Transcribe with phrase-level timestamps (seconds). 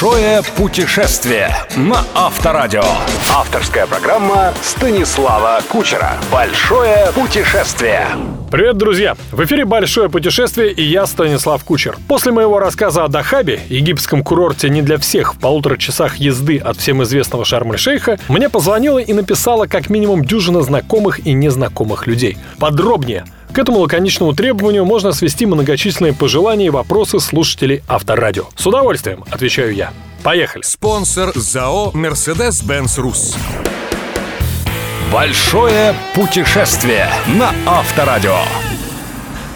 [0.00, 2.84] Большое путешествие на Авторадио.
[3.34, 6.12] Авторская программа Станислава Кучера.
[6.30, 8.06] Большое путешествие.
[8.48, 9.16] Привет, друзья!
[9.32, 11.96] В эфире «Большое путешествие» и я, Станислав Кучер.
[12.06, 16.76] После моего рассказа о Дахабе, египетском курорте не для всех в полутора часах езды от
[16.76, 22.38] всем известного Шарм-эль-Шейха, мне позвонила и написала как минимум дюжина знакомых и незнакомых людей.
[22.60, 28.44] Подробнее– к этому лаконичному требованию можно свести многочисленные пожелания и вопросы слушателей Авторадио.
[28.56, 29.92] С удовольствием, отвечаю я.
[30.22, 30.62] Поехали.
[30.62, 33.36] Спонсор ЗАО «Мерседес-Бенц Рус».
[35.12, 38.36] Большое путешествие на Авторадио.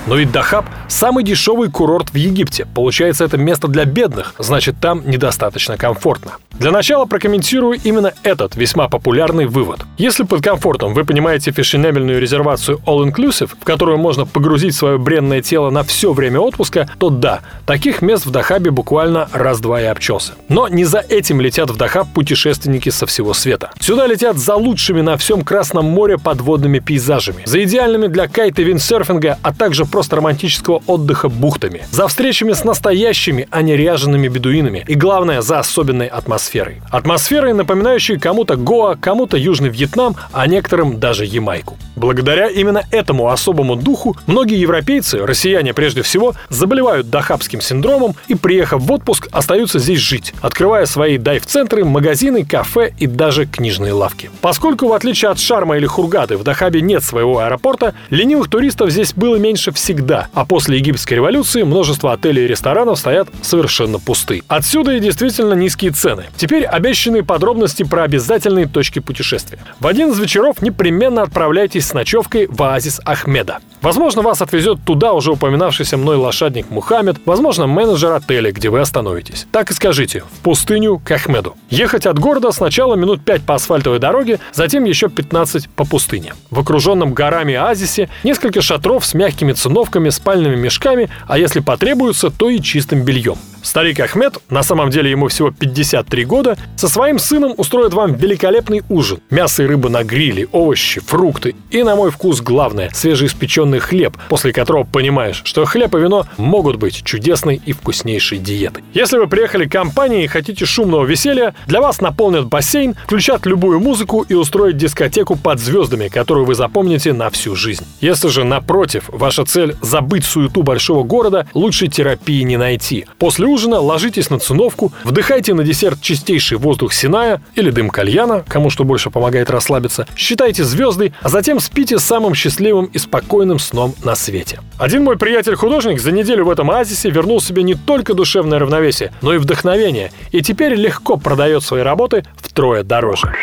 [0.06, 2.67] Но ведь Дахаб– самый дешевый курорт в Египте.
[2.75, 6.33] Получается, это место для бедных, значит, там недостаточно комфортно.
[6.53, 9.81] Для начала прокомментирую именно этот весьма популярный вывод.
[9.97, 15.41] Если под комфортом вы понимаете фешенебельную резервацию All Inclusive, в которую можно погрузить свое бренное
[15.41, 20.35] тело на все время отпуска, то да, таких мест в Дахабе буквально раз-два и обчелся.
[20.49, 23.71] Но не за этим летят в Дахаб путешественники со всего света.
[23.81, 29.39] Сюда летят за лучшими на всем Красном море подводными пейзажами, за идеальными для кайта виндсерфинга,
[29.43, 34.94] а также просто романтического отдыха бухтами, за встречами с настоящими, а не ряжеными бедуинами и,
[34.94, 36.83] главное, за особенной атмосферой.
[36.91, 41.77] Атмосферой, напоминающей кому-то Гоа, кому-то Южный Вьетнам, а некоторым даже Ямайку.
[41.94, 48.83] Благодаря именно этому особому духу многие европейцы, россияне прежде всего, заболевают дахабским синдромом и, приехав
[48.83, 54.30] в отпуск, остаются здесь жить, открывая свои дайв-центры, магазины, кафе и даже книжные лавки.
[54.41, 59.12] Поскольку, в отличие от Шарма или Хургады, в Дахабе нет своего аэропорта, ленивых туристов здесь
[59.12, 64.42] было меньше всегда, а после египетской революции множество отелей и ресторанов стоят совершенно пусты.
[64.48, 66.27] Отсюда и действительно низкие цены.
[66.37, 69.59] Теперь обещанные подробности про обязательные точки путешествия.
[69.81, 73.59] В один из вечеров непременно отправляйтесь с ночевкой в оазис Ахмеда.
[73.83, 79.48] Возможно, вас отвезет туда уже упоминавшийся мной лошадник Мухаммед, возможно, менеджер отеля, где вы остановитесь.
[79.50, 81.56] Так и скажите, в пустыню к Ахмеду.
[81.69, 86.34] Ехать от города сначала минут 5 по асфальтовой дороге, затем еще 15 по пустыне.
[86.50, 92.48] В окруженном горами оазисе несколько шатров с мягкими циновками, спальными мешками, а если потребуется, то
[92.48, 93.37] и чистым бельем.
[93.62, 98.83] Старик Ахмед, на самом деле ему всего 53 года, со своим сыном устроит вам великолепный
[98.89, 99.21] ужин.
[99.31, 104.53] Мясо и рыба на гриле, овощи, фрукты и, на мой вкус, главное, свежеиспеченный хлеб, после
[104.53, 108.83] которого понимаешь, что хлеб и вино могут быть чудесной и вкуснейшей диетой.
[108.95, 113.78] Если вы приехали к компании и хотите шумного веселья, для вас наполнят бассейн, включат любую
[113.78, 117.84] музыку и устроят дискотеку под звездами, которую вы запомните на всю жизнь.
[118.01, 123.06] Если же, напротив, ваша цель забыть суету большого города, лучшей терапии не найти.
[123.19, 128.71] После ужина ложитесь на циновку, вдыхайте на десерт чистейший воздух Синая или дым кальяна, кому
[128.71, 134.15] что больше помогает расслабиться, считайте звезды, а затем спите самым счастливым и спокойным сном на
[134.15, 134.61] свете.
[134.79, 139.35] Один мой приятель-художник за неделю в этом оазисе вернул себе не только душевное равновесие, но
[139.35, 143.34] и вдохновение, и теперь легко продает свои работы втрое дороже.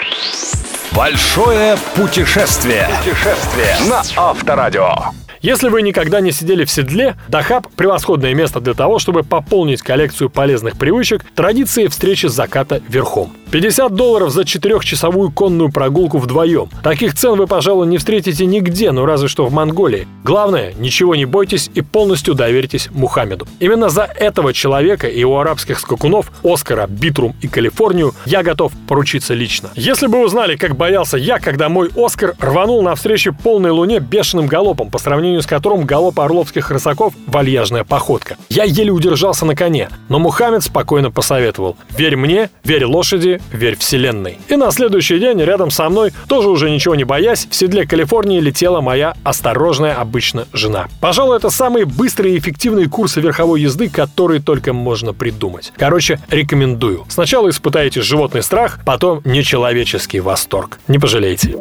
[0.91, 2.90] Большое путешествие.
[3.03, 4.96] Путешествие на Авторадио.
[5.41, 10.29] Если вы никогда не сидели в седле, Дахаб– превосходное место для того, чтобы пополнить коллекцию
[10.29, 13.31] полезных привычек традиции встречи заката верхом.
[13.51, 16.69] 50 долларов за четырехчасовую конную прогулку вдвоем.
[16.83, 20.07] Таких цен вы, пожалуй, не встретите нигде, но разве что в Монголии.
[20.23, 23.47] Главное, ничего не бойтесь и полностью доверьтесь Мухаммеду.
[23.59, 29.33] Именно за этого человека и у арабских скакунов Оскара, Битрум и Калифорнию я готов поручиться
[29.33, 29.72] лично.
[29.73, 34.45] Если бы вы знали, как боялся я, когда мой Оскар рванул навстречу полной луне бешеным
[34.45, 38.38] галопом, по сравнению с которым галоп орловских рысаков– вальяжная походка.
[38.50, 44.40] Я еле удержался на коне, но Мухаммед спокойно посоветовал «Верь мне, верь лошади, верь вселенной.
[44.47, 48.40] И на следующий день рядом со мной, тоже уже ничего не боясь, в седле Калифорнии
[48.40, 50.88] летела моя осторожная обычно жена.
[51.01, 55.73] Пожалуй, это самые быстрые и эффективные курсы верховой езды, которые только можно придумать.
[55.78, 57.06] Короче, рекомендую.
[57.09, 60.79] Сначала испытайте животный страх, потом нечеловеческий восторг.
[60.88, 61.56] Не пожалейте.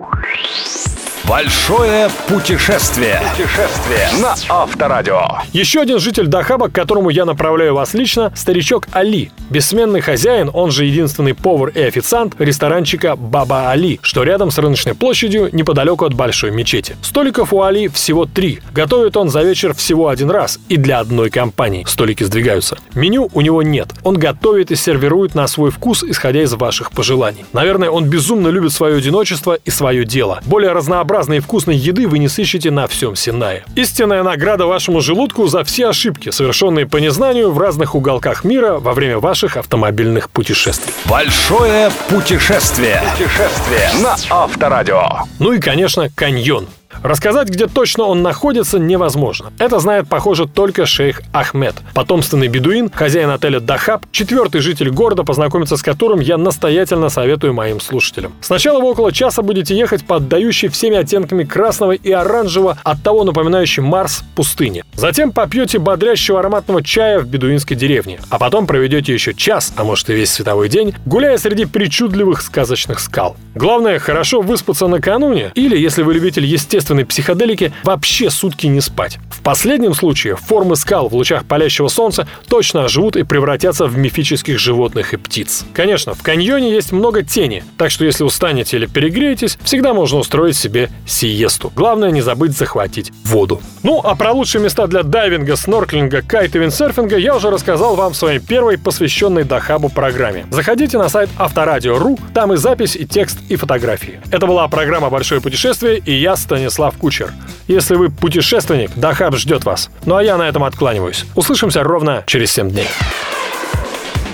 [1.27, 3.21] Большое путешествие.
[3.37, 5.21] Путешествие на Авторадио.
[5.53, 9.31] Еще один житель Дахаба, к которому я направляю вас лично, старичок Али.
[9.51, 14.95] Бессменный хозяин, он же единственный повар и официант ресторанчика Баба Али, что рядом с рыночной
[14.95, 16.97] площадью неподалеку от большой мечети.
[17.03, 18.61] Столиков у Али всего три.
[18.73, 21.85] Готовит он за вечер всего один раз и для одной компании.
[21.87, 22.79] Столики сдвигаются.
[22.95, 23.89] Меню у него нет.
[24.03, 27.45] Он готовит и сервирует на свой вкус, исходя из ваших пожеланий.
[27.53, 30.41] Наверное, он безумно любит свое одиночество и свое дело.
[30.47, 33.65] Более разнообразно разнообразной и вкусной еды вы не сыщете на всем Синае.
[33.75, 38.93] Истинная награда вашему желудку за все ошибки, совершенные по незнанию в разных уголках мира во
[38.93, 40.93] время ваших автомобильных путешествий.
[41.07, 43.03] Большое путешествие.
[43.17, 45.25] Путешествие на Авторадио.
[45.39, 46.67] Ну и, конечно, каньон.
[47.03, 49.53] Рассказать, где точно он находится, невозможно.
[49.59, 55.77] Это знает, похоже, только шейх Ахмед, потомственный бедуин, хозяин отеля Дахаб, четвертый житель города, познакомиться
[55.77, 58.33] с которым я настоятельно советую моим слушателям.
[58.41, 63.25] Сначала вы около часа будете ехать по отдающей всеми оттенками красного и оранжевого, от того
[63.25, 64.85] напоминающей Марс, пустыне.
[64.95, 70.11] Затем попьете бодрящего ароматного чая в бедуинской деревне, а потом проведете еще час, а может
[70.11, 73.37] и весь световой день, гуляя среди причудливых сказочных скал.
[73.55, 76.45] Главное, хорошо выспаться накануне, или, если вы любитель
[76.89, 79.19] естественной психоделики, вообще сутки не спать.
[79.31, 84.59] В последнем случае формы скал в лучах палящего солнца точно оживут и превратятся в мифических
[84.59, 85.65] животных и птиц.
[85.75, 90.57] Конечно, в каньоне есть много тени, так что если устанете или перегреетесь, всегда можно устроить
[90.57, 91.71] себе сиесту.
[91.75, 93.61] Главное не забыть захватить воду.
[93.83, 98.13] Ну, а про лучшие места для дайвинга, снорклинга, кайт и виндсерфинга я уже рассказал вам
[98.13, 100.47] в своей первой посвященной Дахабу программе.
[100.51, 104.21] Заходите на сайт Авторадио.ру, там и запись, и текст, и фотографии.
[104.31, 107.33] Это была программа «Большое путешествие» и я, Станислав Кучер.
[107.67, 109.91] Если вы путешественник, Дахаб ждет вас.
[110.07, 111.25] Ну а я на этом откланиваюсь.
[111.35, 112.89] Услышимся ровно через 7 дней.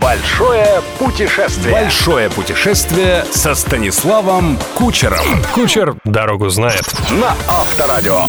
[0.01, 1.73] Большое путешествие.
[1.73, 5.25] Большое путешествие со Станиславом Кучером.
[5.55, 6.85] Кучер дорогу знает.
[7.11, 8.27] На Авторадио.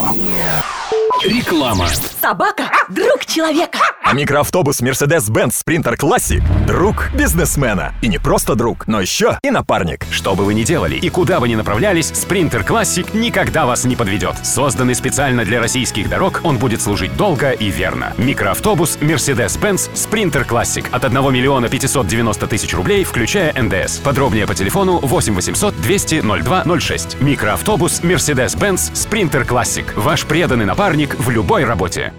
[1.23, 1.87] Реклама.
[2.21, 3.79] Собака– друг человека.
[4.03, 7.93] А микроавтобус Mercedes-Benz Sprinter Classic– друг бизнесмена.
[8.01, 10.05] И не просто друг, но еще и напарник.
[10.11, 13.95] Что бы вы ни делали и куда бы ни направлялись, Sprinter Classic никогда вас не
[13.95, 14.35] подведет.
[14.43, 18.13] Созданный специально для российских дорог, он будет служить долго и верно.
[18.17, 23.97] Микроавтобус Mercedes-Benz Sprinter Classic от 1 миллиона 590 тысяч рублей, включая НДС.
[23.97, 27.21] Подробнее по телефону 8 800 200 0206.
[27.21, 29.85] Микроавтобус Mercedes-Benz Sprinter Classic.
[29.95, 32.13] Ваш преданный напарник в любой работе.